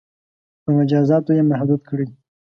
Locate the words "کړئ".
1.89-2.07